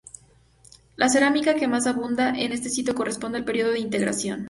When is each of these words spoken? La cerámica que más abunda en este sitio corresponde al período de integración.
La 0.95 1.09
cerámica 1.09 1.53
que 1.53 1.67
más 1.67 1.85
abunda 1.85 2.29
en 2.29 2.53
este 2.53 2.71
sitio 2.71 2.95
corresponde 2.95 3.37
al 3.37 3.45
período 3.45 3.69
de 3.69 3.81
integración. 3.81 4.39